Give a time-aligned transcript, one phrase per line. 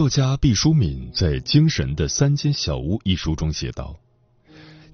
[0.00, 3.94] 作家毕淑敏在《精神的三间小屋》一书中写道：“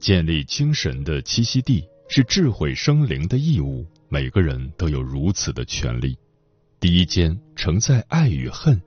[0.01, 6.19] 建立精神的栖息地是智慧生灵的义务，每个人都有如此的权利。
[6.81, 8.83] 第一间承载爱与恨，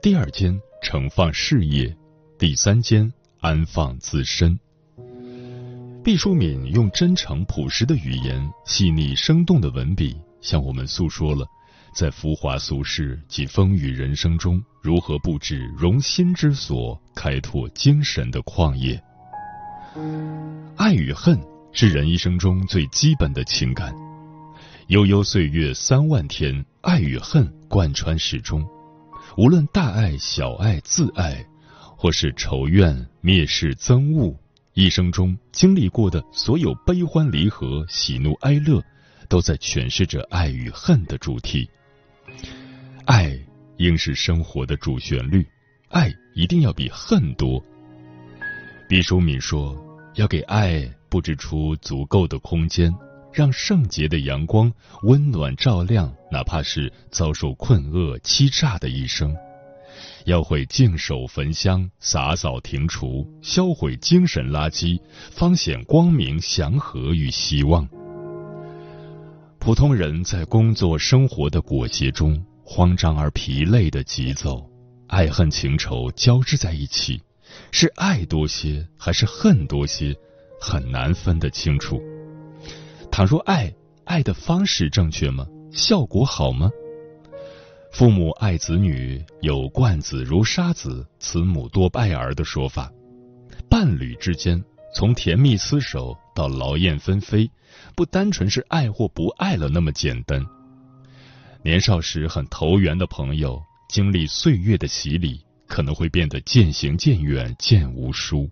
[0.00, 1.94] 第二间盛放事业，
[2.38, 4.58] 第三间安放自身。”
[6.02, 11.46] 毕淑敏用真诚朴实的语言、细腻生动的文笔，向我们诉说了。
[11.92, 19.02] 在浮华俗世及风雨人生中，如何布置容心之所，开拓精神的旷野？
[20.76, 21.38] 爱与恨
[21.72, 23.92] 是人一生中最基本的情感。
[24.86, 28.64] 悠悠岁月三万天，爱与恨贯穿始终。
[29.36, 31.44] 无论大爱、小爱、自爱，
[31.96, 34.34] 或是仇怨、蔑视、憎恶，
[34.74, 38.82] 一生中经历过的所有悲欢离合、喜怒哀乐，
[39.28, 41.68] 都在诠释着爱与恨的主题。
[43.12, 43.36] 爱
[43.78, 45.44] 应是生活的主旋律，
[45.88, 47.60] 爱一定要比恨多。
[48.88, 49.76] 毕淑敏说
[50.14, 52.94] ：“要给爱布置出足够的空间，
[53.32, 59.36] 让圣洁的阳光温暖照亮，哪怕是遭受困厄欺诈的一生。
[60.24, 65.00] 要会净手焚香，洒扫庭除，销毁精神垃圾，
[65.32, 67.88] 方显光明、祥和与希望。”
[69.58, 72.40] 普通人在工作生活的裹挟中。
[72.72, 74.64] 慌张而疲累的急奏，
[75.08, 77.20] 爱恨情仇交织在一起，
[77.72, 80.16] 是爱多些还是恨多些，
[80.60, 82.00] 很难分得清楚。
[83.10, 85.44] 倘若爱，爱的方式正确吗？
[85.72, 86.70] 效果好吗？
[87.90, 92.88] 父母爱子女有“惯子如杀子，慈母多败儿”的说法。
[93.68, 94.62] 伴侣之间，
[94.94, 97.50] 从甜蜜厮守到劳燕分飞，
[97.96, 100.40] 不单纯是爱或不爱了那么简单。
[101.62, 108.48] 年少时很投缘的朋友，经历岁月的洗礼，可能会变得渐行渐远，渐无书。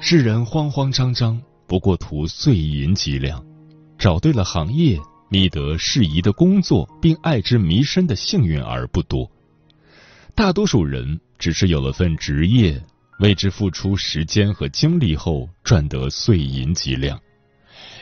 [0.00, 3.44] 世人慌慌张张，不过图碎银几两，
[3.96, 4.98] 找对了行业，
[5.28, 9.30] 觅得适宜的工作，并爱之弥深的幸运儿不多。
[10.34, 12.82] 大多数人只是有了份职业，
[13.20, 17.16] 为之付出时间和精力后，赚得碎银几两。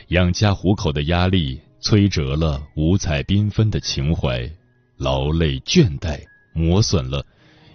[0.09, 4.49] 养家糊口的压力摧折了五彩缤纷的情怀，
[4.97, 6.19] 劳累倦怠
[6.53, 7.25] 磨损了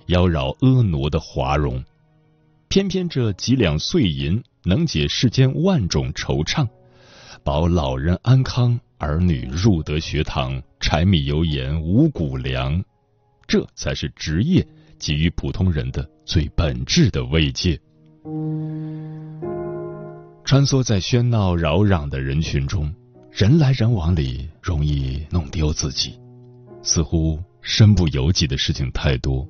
[0.06, 1.82] 妖娆婀娜的华容。
[2.68, 6.68] 偏偏这几两碎银能解世间万种惆怅，
[7.42, 12.84] 保老人安康，儿女入得学堂，柴米油盐五谷粮，
[13.46, 14.66] 这才是职业
[14.98, 17.80] 给予普通人的最本质的慰藉。
[20.48, 22.91] 穿梭在喧闹扰攘的人群中，
[23.31, 26.19] 人来人往里容易弄丢自己，
[26.82, 29.47] 似乎身不由己的事情太多，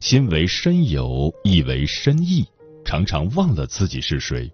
[0.00, 2.46] 心为身有，意为身意，
[2.82, 4.50] 常常忘了自己是谁。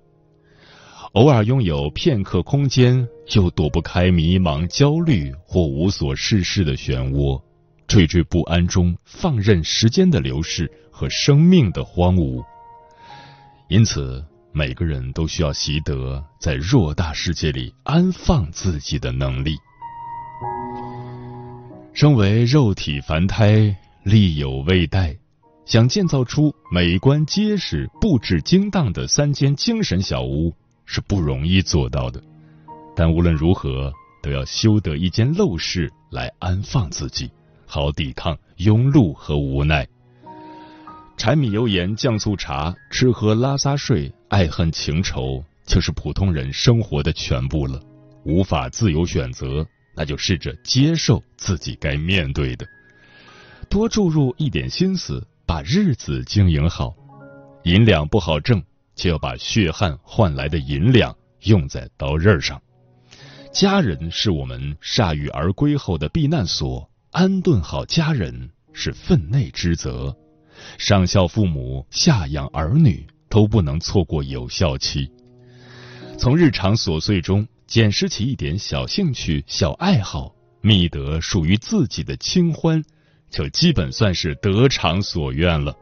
[1.12, 3.06] 偶尔拥有片刻空间，
[3.36, 7.40] 又躲不开迷茫、焦虑或无所事事的漩涡，
[7.86, 12.44] 惴惴不安中放任时间的流逝和生命的荒芜，
[13.68, 14.24] 因此。
[14.56, 19.56] 每个人都需要习得在偌大世界里安放自己的能力。
[21.92, 25.18] 身为肉体凡胎，力有未逮，
[25.64, 30.54] 想建造出美观结实、布置精当的三间精神小屋
[30.84, 32.22] 是不容易做到的。
[32.94, 33.92] 但无论如何，
[34.22, 37.28] 都要修得一间陋室来安放自己，
[37.66, 39.84] 好抵抗庸碌和无奈。
[41.16, 47.80] 柴米油盐酱醋茶，吃喝拉撒睡，爱恨情仇，就是普通人生活的全部了。
[48.24, 49.64] 无法自由选择，
[49.94, 52.66] 那就试着接受自己该面对的，
[53.70, 56.92] 多注入一点心思，把日子经营好。
[57.62, 58.60] 银两不好挣，
[58.96, 62.60] 就要把血汗换来的银两用在刀刃上。
[63.52, 70.12] 家人是我们铩羽而归后的避难所，安顿好家人是分内之责。
[70.76, 75.10] 上孝父母，下养儿女，都不能错过有效期。
[76.16, 82.80] 从日常琐碎中捡拾起一点小兴趣、小爱好，觅得属于自己的清欢，
[83.30, 85.74] 就基本算是得偿所愿了。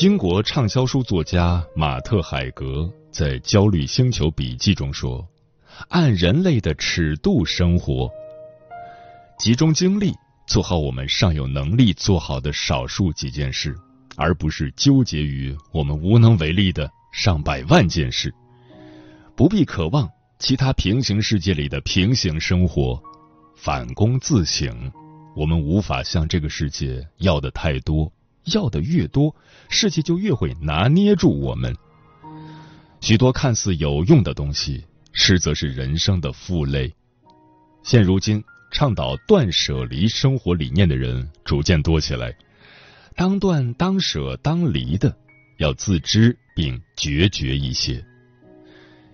[0.00, 5.24] 英国畅销书作家马特·海格在《焦虑星球笔记》中说
[5.90, 8.10] ：“按人类的尺度生活，
[9.38, 10.12] 集中精力
[10.46, 13.76] 做好我们尚有能力做好的少数几件事，
[14.16, 18.32] 而不是纠结于我们无能为力的上百万件事。
[19.34, 20.08] 不必渴望
[20.38, 23.02] 其他平行世界里的平行生活，
[23.56, 24.90] 反躬自省，
[25.34, 28.10] 我们无法向这个世界要的太多。”
[28.54, 29.34] 要的越多，
[29.68, 31.76] 世界就越会拿捏住我们。
[33.00, 36.94] 许多看似有用的东西，实则是人生的负累。
[37.82, 38.44] 现如今，
[38.76, 42.30] 倡导断舍离生活理念的人逐渐多起来。
[43.14, 45.16] 当断、当舍、当离的，
[45.56, 48.04] 要自知并决绝一些，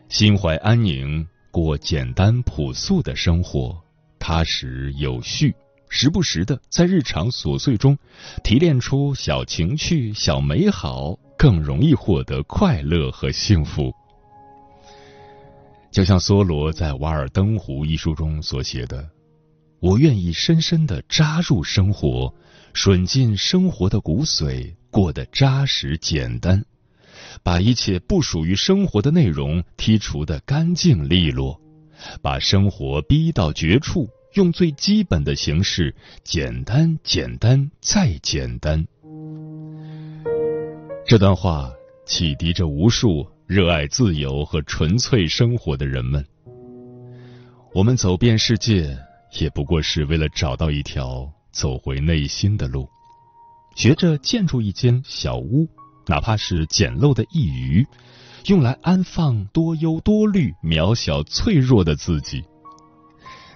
[0.09, 3.81] 心怀安宁，过简单朴素的生活，
[4.19, 5.55] 踏实有序。
[5.89, 7.97] 时不时的在日常琐碎中
[8.43, 13.93] 提炼出小情趣、小美好，更容易获得快乐和幸福。
[15.93, 19.09] 就像梭罗在《瓦尔登湖》一书中所写的
[19.83, 22.33] ：“我愿意深深的扎入生活，
[22.73, 26.65] 吮尽生活的骨髓，过得扎实简单，
[27.43, 31.61] 把一切不属于生活的内容剔除的干净利落，
[32.23, 35.95] 把生活逼到绝处。”用最基本的形式，
[36.25, 38.87] 简单、简单再简单。
[41.05, 41.71] 这段话
[42.07, 46.25] 启迪着无数热爱自由和纯粹生活的人们。
[47.75, 48.97] 我们走遍世界，
[49.39, 52.89] 也不过是为了找到一条走回内心的路。
[53.75, 55.67] 学着建筑一间小屋，
[56.07, 57.87] 哪怕是简陋的一隅，
[58.47, 62.45] 用来安放多忧多虑、渺小脆弱的自己。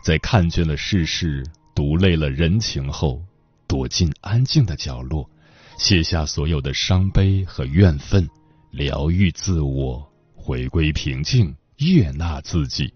[0.02, 1.44] 在看倦了世事、
[1.74, 3.22] 读累了人情后，
[3.66, 5.28] 躲进安静的角落，
[5.76, 8.26] 卸下所有的伤悲和怨愤，
[8.70, 12.90] 疗愈自我，回归平静，悦纳自己。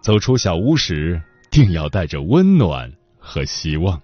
[0.00, 4.00] 走出小屋时，定要带着温暖和希望。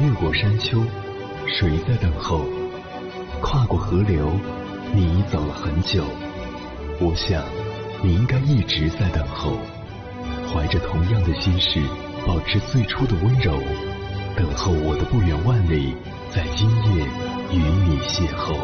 [0.00, 0.82] 越过山丘，
[1.46, 2.44] 谁在等候？
[3.40, 4.32] 跨过河流，
[4.92, 6.02] 你走了很久。
[7.00, 7.44] 我想，
[8.02, 9.56] 你应该一直在等候，
[10.52, 11.80] 怀着同样的心事，
[12.26, 13.52] 保持最初的温柔，
[14.34, 15.94] 等候我的不远万里，
[16.30, 17.04] 在今夜
[17.52, 18.56] 与你邂逅。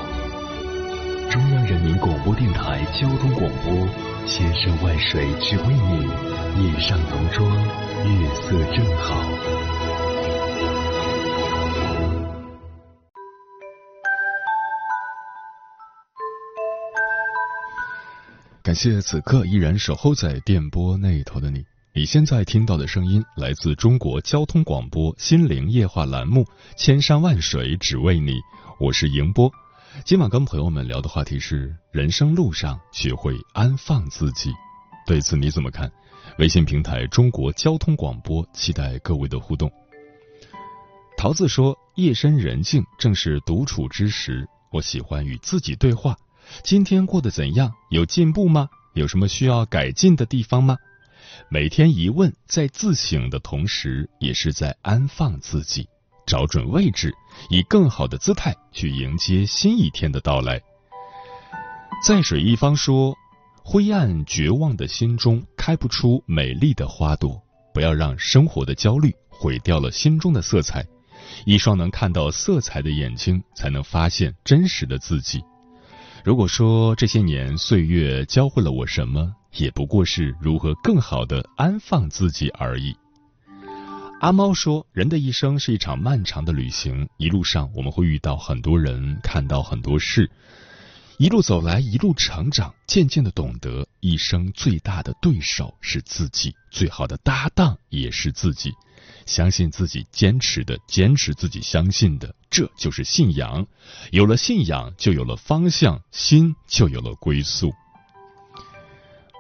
[1.30, 3.86] 中央人民广播电台交通广播，
[4.26, 7.46] 千山万水只为你，夜上浓妆，
[8.06, 9.20] 月色正好。
[18.62, 21.69] 感谢此刻依然守候在电波那头的你。
[21.92, 26.42] 你现在听到的声音来自中国交通广播《心灵夜话》栏目
[26.76, 28.34] 《千山万水只为你》，
[28.78, 29.50] 我是迎波。
[30.04, 34.52] 今晚跟朋友们聊的话题是：人生路上学会安放自己。
[35.04, 35.90] 对此你怎么看？
[36.38, 39.68] 微信平台中国交通广播，期待各位的互动。
[41.16, 46.16] 桃子说：“夜深人静，正是独处之时，我喜欢与自己对话。”
[46.62, 47.72] 今天过得怎样？
[47.90, 48.68] 有进步吗？
[48.94, 50.76] 有什么需要改进的地方吗？
[51.48, 55.88] 每天一问，在自省的同时，也是在安放自己，
[56.26, 57.12] 找准位置，
[57.48, 60.60] 以更好的姿态去迎接新一天的到来。
[62.06, 63.16] 在水一方说
[63.64, 67.42] ：“灰暗绝望的心中开不出美丽的花朵，
[67.74, 70.86] 不要让生活的焦虑毁掉了心中的色彩。
[71.44, 75.42] 一双能看到色彩的眼睛，才能发现真实的自己。”
[76.22, 82.94] 如果说这些年岁月教会了我什么，也不过是如何更好的安放自己而已。
[84.20, 90.30] 阿猫说：“人的一生是一场漫长的旅行，一路上我们会遇到很多人，看到很多事。
[91.16, 98.72] 一路走来，一路成长，渐渐的懂得，一生最大的对手是自己，最好的搭档也是自己。
[99.26, 103.66] 相信自己，坚持的，坚持自己相信的，这就是信仰。
[104.10, 107.72] 有了信仰，就有了方向，心就有了归宿。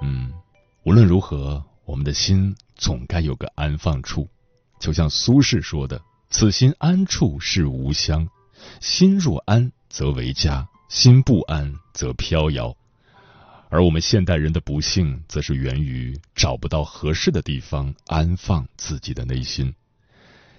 [0.02, 0.32] 嗯，
[0.84, 4.28] 无论如何，我们的心总该有个安放处。
[4.78, 6.00] 就像苏轼说的
[6.30, 8.28] ：“此心安处是吾乡，
[8.80, 12.76] 心若安则为家。”心不安则飘摇，
[13.72, 19.72] 而我们现代人的不幸，则是源于找不到合适的地方安放自己的内心。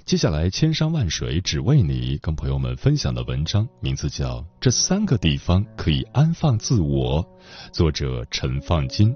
[0.05, 7.21] 接下来，千山万水只为你，跟朋友们分享的文章名字叫《这三个地方可以安放自我》，
[7.73, 9.13] 作者陈放金。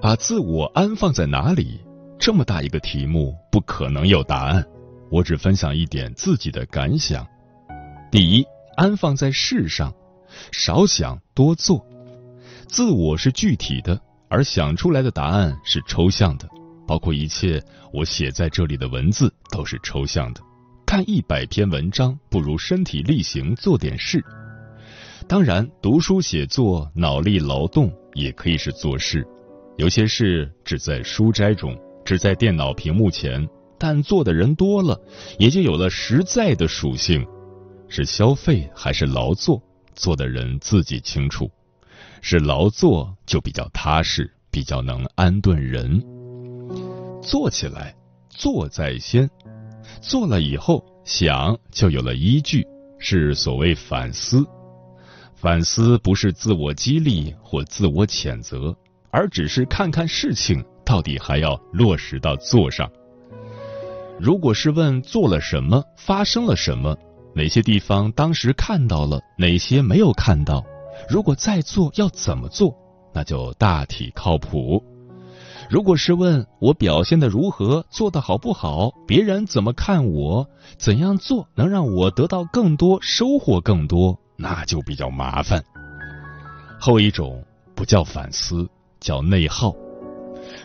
[0.00, 1.80] 把自我安放在哪里？
[2.24, 4.64] 这么大一个题目，不可能有答案。
[5.10, 7.26] 我只分享一点自己的感想。
[8.12, 8.44] 第一，
[8.76, 9.92] 安放在事上，
[10.52, 11.84] 少想多做。
[12.68, 16.48] 自我是具体的，而想出来的答案是抽象的。
[16.86, 17.60] 包括一切
[17.92, 20.40] 我写在这里的文字都是抽象的。
[20.86, 24.24] 看一百篇文章，不如身体力行做点事。
[25.26, 29.26] 当然，读书写作、脑力劳动也可以是做事。
[29.76, 31.76] 有些事只在书斋中，
[32.12, 35.00] 只在电脑屏幕前，但做的人多了，
[35.38, 37.26] 也就有了实在的属性。
[37.88, 39.62] 是消费还是劳作，
[39.94, 41.50] 做的人自己清楚。
[42.20, 46.04] 是劳作就比较踏实，比较能安顿人。
[47.22, 47.94] 做起来，
[48.28, 49.26] 做在先，
[50.02, 52.62] 做了以后想就有了依据，
[52.98, 54.44] 是所谓反思。
[55.34, 58.76] 反思不是自我激励或自我谴责。
[59.10, 62.86] 而只是看看事情到底还要落实到做上。
[64.20, 66.94] 如果是问做了什么，发生了什么，
[67.34, 70.62] 哪些地方当时看到了，哪些没有看到，
[71.08, 72.76] 如果再做要怎么做，
[73.14, 74.84] 那就大体靠谱。
[75.70, 80.46] 如果是问我表现的如何，做的好不好，别人怎么看我，
[80.76, 85.64] 怎样做能让我得到更多，收获更多，那就比较麻烦。
[86.78, 87.42] 后一种
[87.74, 88.68] 不叫反思。
[89.00, 89.74] 叫内耗。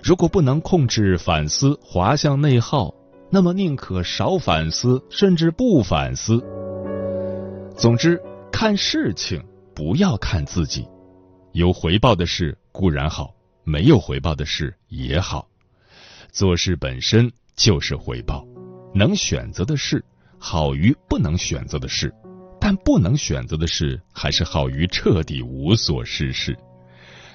[0.03, 2.93] 如果不能控制反思滑向内耗，
[3.29, 6.43] 那么宁可少反思，甚至不反思。
[7.75, 9.43] 总之，看事情
[9.75, 10.87] 不要看自己。
[11.51, 15.47] 有回报的事固然好，没有回报的事也好。
[16.31, 18.45] 做事本身就是回报。
[18.93, 20.03] 能选择的事
[20.39, 22.13] 好于不能选择的事，
[22.59, 26.57] 但不能选择的事还是好于彻底无所事事。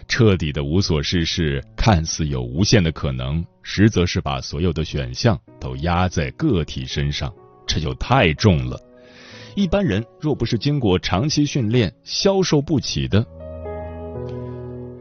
[0.08, 7.32] 彻底的无所事事，看似有无限的可能，实则是把所有的选项都压在个体身上，
[7.66, 8.78] 这就太重了。
[9.54, 13.24] 一般人若不是经过长期训练，消受不起的。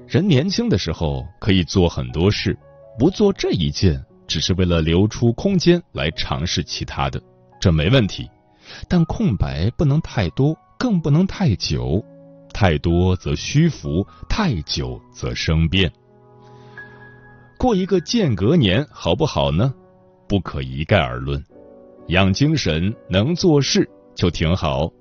[0.07, 2.57] 人年轻的时候可以做很多事，
[2.99, 7.21] 不做这一件，只是为了留出空间来尝试其他的，
[7.59, 8.29] 这没问题。
[8.87, 12.03] 但空白不能太多，更不能太久。
[12.61, 15.91] 太多则虚浮，太久则生变。
[17.57, 19.73] 过一个间隔年好不好呢？
[20.29, 21.43] 不可一概而论。
[22.09, 24.91] 养精神，能做事就挺好。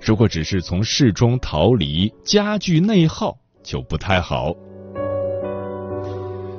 [0.00, 4.54] 如果只是从事中逃离，加剧内耗，就不太好。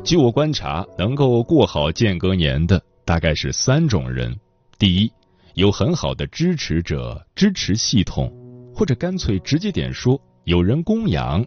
[0.04, 4.38] 据我观察，能够过好间隔年的大概是三种人：
[4.78, 5.10] 第一，
[5.54, 8.30] 有很好的支持者、支持系统，
[8.76, 10.22] 或者干脆直接点说。
[10.44, 11.46] 有人供养。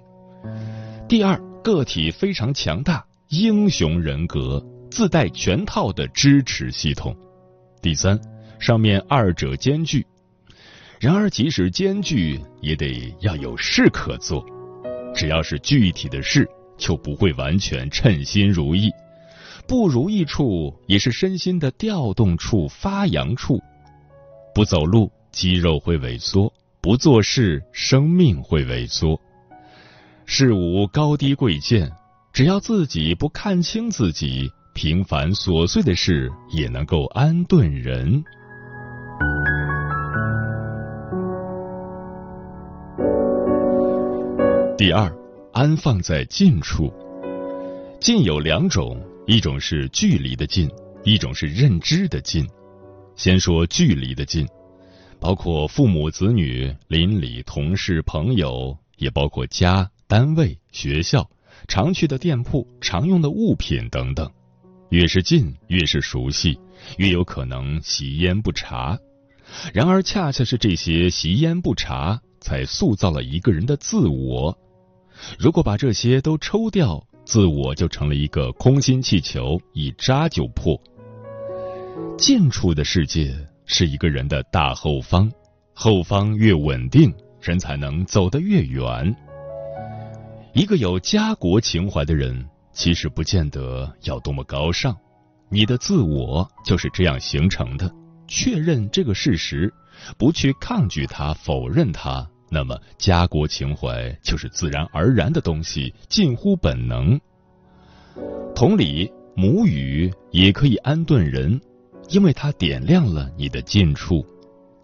[1.09, 7.17] 第二，个体非常强大，英雄人格，自带全套的支持系统。
[7.81, 8.21] 第三，
[8.59, 10.07] 上面二者兼具。
[11.01, 14.45] 然而，即使兼具，也得要有事可做。
[15.15, 18.91] 只要是具体的事，就不会完全称心如意。
[19.67, 23.61] 不如意处，也是身心的调动处、发扬处。
[24.55, 26.53] 不走路，肌肉会萎缩。
[26.83, 29.21] 不做事，生命会萎缩。
[30.27, 31.89] 事无高低贵贱，
[32.33, 38.25] 只要自己不看清自己，平凡琐碎的事也能够安顿人。
[44.77, 45.09] 第二，
[45.53, 46.93] 安放在近处。
[48.01, 50.69] 近有两种，一种是距离的近，
[51.05, 52.45] 一种是认知的近。
[53.15, 54.45] 先说距离的近。
[55.23, 61.31] 包括父母、子女、邻里、同事、朋友，也包括家、单位、学校，
[61.69, 64.29] 常去的店铺、常用的物品等等。
[64.89, 66.59] 越是近，越是熟悉，
[66.97, 68.99] 越有可能习焉不察。
[69.73, 74.59] 然而，恰恰是这些习焉不察，才塑造了一个人的自我。
[75.39, 80.77] 如果把这些都抽掉，自我就成了一个空心气球，一扎就破。
[82.19, 83.33] 近处的世界
[83.67, 85.31] 是一个人的大后方，
[85.75, 89.15] 后方越稳定，人才能走得越远。
[90.55, 94.97] 一个有家国情怀的人，其实不见得要多么高尚，
[95.49, 97.91] 你的自我就是这样形成的。
[98.29, 99.73] 确认这个事实，
[100.19, 107.19] 不去抗拒它、否认它，那么家国情怀就是自然而然的东西，近乎本能。
[108.55, 111.61] 同理，母语也可以安顿人，
[112.13, 114.25] 因为它点亮了你的近处。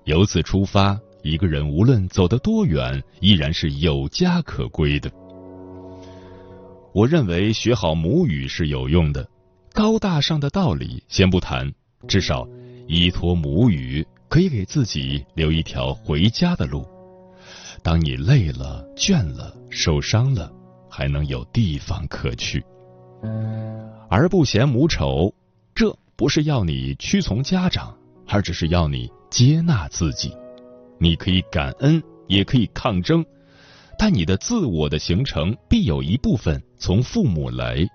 [0.04, 5.11] 由此出发，一个人无论走得多远，依然是有家可归的。
[6.94, 9.28] 我认为学好母语是有用的，
[9.75, 11.70] 高大上的道理先不谈，
[12.08, 12.49] 至少。
[12.87, 16.87] 依托母语，可以给自己留一条回家的路。
[17.82, 20.50] 当你累了、倦了、受伤了，
[20.88, 22.64] 还能有地方可去。
[24.08, 25.30] 而不嫌母丑，
[26.18, 27.96] 不是要你屈从家长，
[28.26, 30.37] 而只是要你接纳自己。
[30.98, 33.25] 你可以感恩，也可以抗争，
[33.96, 37.88] 但你的自我的形成必有一部分从父母来。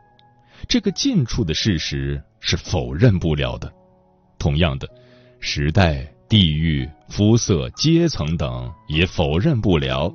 [0.70, 3.70] 这个近处的事实是否认不了的。
[4.39, 4.88] 同样的，
[5.42, 10.10] 时代、地域、肤色、阶层等也否认不了。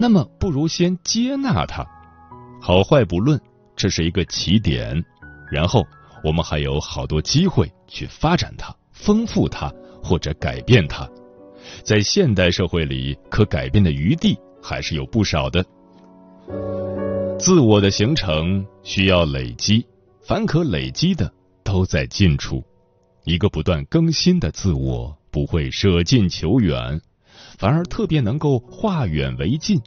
[0.00, 1.86] 那么，不如先接纳它，
[2.58, 3.38] 好坏不论，
[3.76, 5.04] 这是一个起点。
[5.52, 5.86] 然后，
[6.22, 11.08] 我们还有好多机会去发展它、丰富它或者改变它。
[11.82, 15.64] 在现代社会里，可改变的余地还是有不少的。
[17.38, 19.84] 自我的形成需要累积，
[20.22, 21.30] 凡可累积的
[21.62, 22.64] 都在近处。
[23.24, 27.00] 一个不断更新的自我，不会舍近求远，
[27.58, 29.80] 反而特别能够化远为近。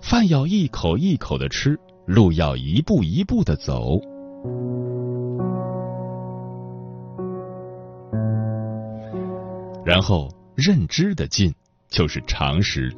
[0.00, 4.00] 饭要一口一口的吃，路要一步一步的走。
[9.84, 11.52] 然后，认知的进
[11.88, 12.94] 就是常识。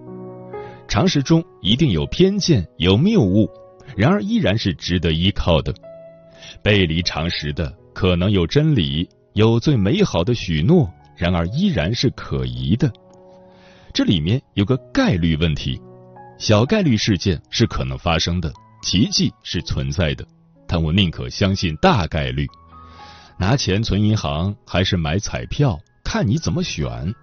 [0.89, 3.49] 常识中一定有偏见，有谬误，
[3.97, 5.73] 然而依然是值得依靠的。
[6.63, 9.09] 背离常识的，可能有真理。
[9.33, 12.93] 有最美好的许诺，然而依然是可疑的。
[13.95, 15.81] 这里面有个概率问题，
[16.37, 18.53] 小概率事件是可能发生的，
[18.83, 20.27] 奇迹是存在的，
[20.73, 22.47] 但我宁可相信大概率。
[23.39, 27.15] 拿钱存银行还是买彩票，看你怎么选。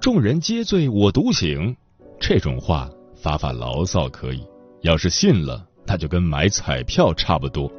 [0.00, 1.76] 众人皆醉我独醒，
[2.18, 4.44] 这种话发发牢骚可以，
[4.80, 7.70] 要是信了，那就跟买彩票差不多。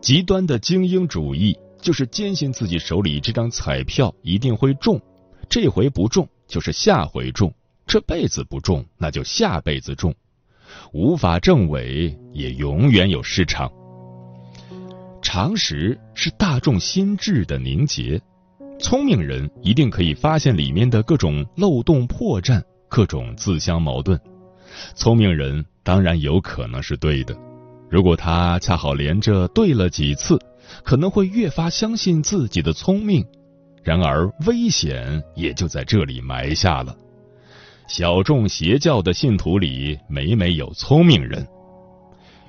[0.00, 1.54] 极端的精英主义。
[1.82, 4.98] 就是坚信自己手里这张彩票一定会中，
[5.50, 7.52] 这回不中就是下回中，
[7.86, 10.14] 这辈子不中那就下辈子中，
[10.92, 13.70] 无法证伪也永远有市场。
[15.22, 18.20] 常识是大众心智的凝结，
[18.78, 24.18] 聪明人一定可以发现里面的各种漏洞破绽，各种自相矛盾。
[24.94, 27.36] 聪明人当然有可能是对的，
[27.90, 30.38] 如果他恰好连着对了几次。
[30.82, 33.24] 可能会越发相信自己的聪明，
[33.82, 36.96] 然而危险也就在这里埋下了。
[37.86, 41.46] 小众邪教的信徒里，每每有聪明人。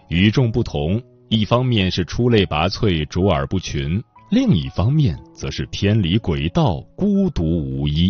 [0.08, 8.10] 与众不同，一方面是出类拔萃、卓尔不群，另一方面则是偏离轨道、孤独无依。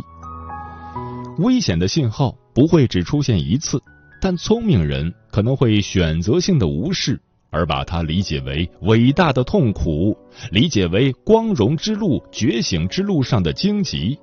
[1.39, 3.81] 危险的信号不会只出现一次，
[4.21, 7.19] 但聪明人可能会选择性的无视。
[7.51, 10.17] 而把它理解为伟大的痛苦，
[10.51, 14.19] 理解为光荣之路、觉醒之路上的荆棘。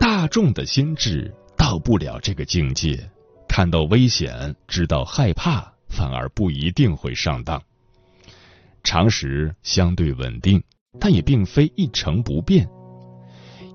[0.00, 3.10] 大众的心智到不了这个境界，
[3.48, 7.62] 看到危险，知道害怕，反而不一定会上当。
[8.84, 10.62] 常识相对稳定，
[11.00, 12.68] 但也并非一成不变。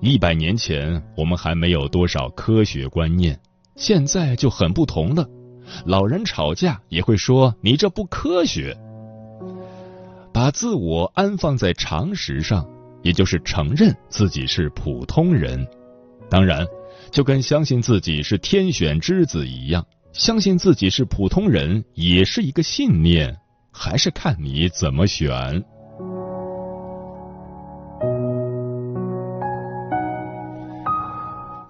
[0.00, 3.38] 一百年前，我们还没有多少科学观念，
[3.76, 5.28] 现在就很不同了。
[5.84, 8.76] 老人吵架也会说：“你这不科学。”
[10.32, 12.68] 把自我安放在常识上，
[13.02, 15.64] 也就是承认自己是普通人。
[16.28, 16.66] 当然，
[17.10, 23.36] 就跟相信自己是天选之子一样，相信自己是普通人也是一个信念，
[23.70, 25.64] 还是看你怎么选。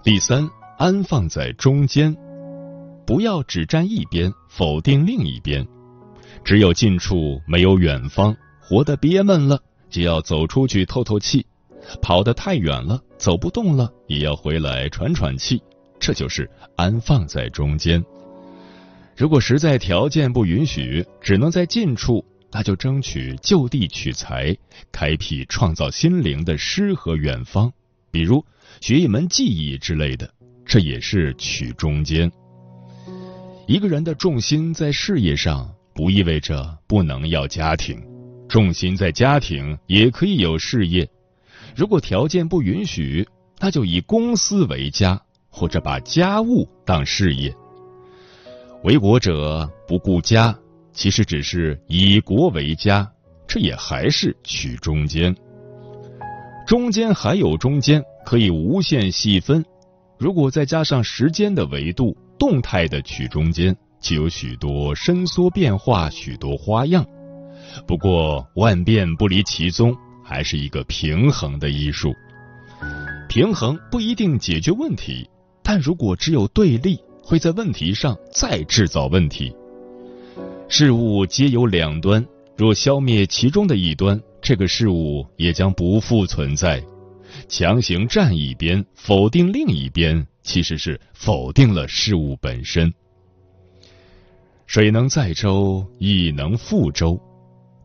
[0.03, 2.15] 第三，安放在中间。
[3.05, 5.65] 不要只站一边，否定另一边。
[6.43, 11.45] 只有近处没有远方，活得憋闷了，就要走出去透透气；
[12.01, 15.63] 跑得太远了，走不动了，也要回来喘喘气。
[15.97, 18.03] 这就是安放在中间。
[19.15, 24.53] 如果实在条件不允许，只能在近处，那就争取就地取材，
[24.91, 27.71] 开辟创造心灵的诗和远方。
[28.11, 28.43] 比如
[28.81, 30.29] 学一门技艺之类的，
[30.65, 32.29] 这也是取中间。
[33.67, 35.73] 一个人的重心在事业上。
[35.95, 38.03] 不意味着不能要家庭，
[38.49, 41.07] 重心在家庭也可以有事业。
[41.75, 43.27] 如果条件不允许，
[43.59, 47.53] 那就以公司为家，或者把家务当事业。
[48.83, 50.55] 为国者不顾家，
[50.91, 53.09] 其实只是以国为家，
[53.47, 55.35] 这也还是取中间。
[56.67, 59.65] 中间还有中间，可以无限细分。
[60.17, 63.75] 如果再加上时间的维度，动态的取中间。
[63.99, 67.05] 就有许多伸缩变化，许多花样。
[67.87, 69.95] 不过万变不离其宗，
[70.33, 72.11] 还是一个平衡的艺术。
[73.29, 75.29] 平衡不一定解决问题，
[75.61, 79.55] 但如果只有对立，会在问题上再制造问题。
[80.67, 82.25] 事物皆有两端，
[82.57, 86.83] 若消灭其中的一端，这个事物也将不复存在。
[87.47, 92.91] 强行站一边，否定另一边，其实是否定了事物本身。
[94.65, 97.21] 水能载舟，亦能覆舟。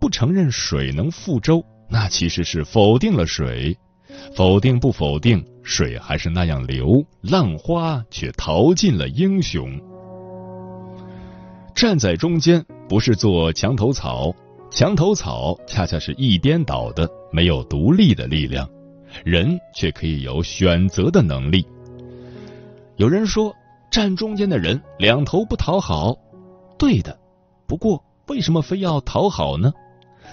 [0.00, 3.76] 不承认水能覆舟，那其实是否定了水。
[4.34, 9.80] 否定不否定，水还是那样流，浪花却淘尽了英雄。
[11.74, 14.34] 站在中间，不是做墙头草，
[14.70, 18.68] 墙头草恰恰是一边倒的，没有独立的力量。
[19.24, 21.64] 人却可以有选择的能力。
[22.96, 23.54] 有人说，
[23.90, 26.16] 站中间的人两头不讨好。
[26.76, 27.16] 对的，
[27.66, 29.72] 不过为什么非要讨好呢？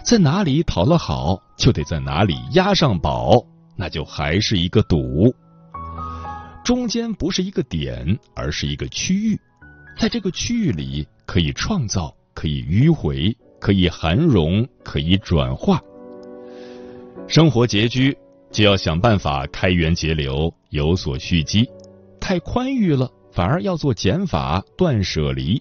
[0.06, 3.44] 在哪里讨了好，就得在哪里押上宝，
[3.76, 5.34] 那就还是一个赌。
[6.64, 9.40] 中间不是一个点，而是一个区域，
[10.00, 15.82] 在这个区域里，可以创造，可以迂回，可以含容，可以转化。
[17.28, 18.16] 生活拮据，
[18.52, 21.68] 就要想办法开源节流，有所蓄积。
[22.20, 25.60] 太宽裕了，反而要做减法，断舍离。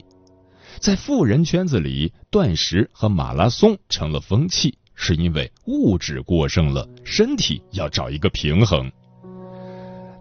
[0.79, 8.91] 在富人圈子里，断食和马拉松成了风气，是因为物质过剩了，身体要找一个平衡。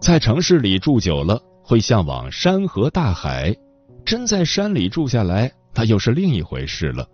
[0.00, 3.54] 在城市里住久了，会向往山河大海，
[4.04, 7.06] 真在山里住下来，那又是另一回事了。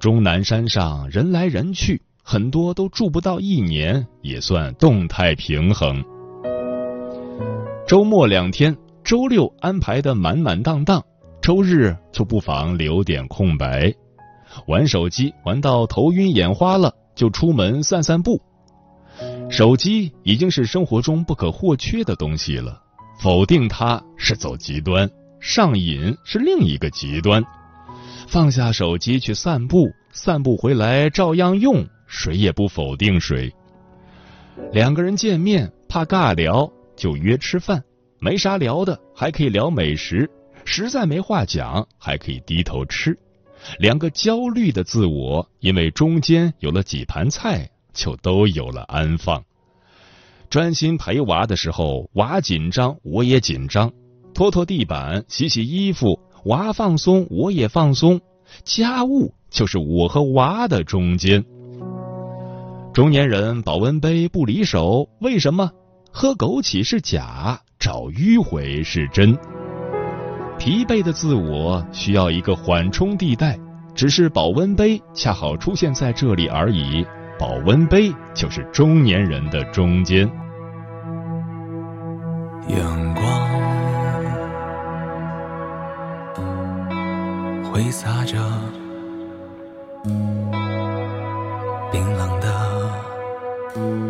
[0.00, 6.04] 终南山上人来人去，很多都住不到一年，也算动态平衡。
[7.86, 11.05] 周末两天，周六安排的满满当当。
[11.46, 13.94] 周日就不妨留点空白，
[14.66, 18.42] 玩手机玩到头晕眼花了，就出门散散步。
[19.48, 22.82] 手机已经是生活中不可或缺的东西了，
[23.20, 27.40] 否定它是走极端，上瘾是另一个极端。
[28.26, 33.54] 放下手机去散步，散步回来照样用，谁也不否定谁。
[34.72, 37.80] 两个人见面怕尬聊，就约吃饭，
[38.18, 40.28] 没啥聊的还可以聊美食。
[40.66, 43.18] 实在没话讲，还可以低头吃。
[43.78, 49.42] 两个焦虑的自我，因为中间有了几盘菜，就都有了安放。
[50.50, 53.90] 专心陪娃的时候，娃紧张，我也紧张。
[54.34, 58.20] 拖拖地板，洗洗衣服，娃放松，我也放松。
[58.62, 61.44] 家务就是我和娃的中间。
[62.92, 65.70] 中年人保温杯不离手，为什么？
[66.12, 69.36] 喝枸杞是假，找迂回是真。
[70.58, 73.58] 疲惫的自我需要一个缓冲地带，
[73.94, 77.06] 只是保温杯恰好出现在这里而已。
[77.38, 80.26] 保温杯就是中年人的中间。
[82.68, 83.24] 阳光
[87.64, 88.38] 挥洒着
[91.92, 94.05] 冰冷的。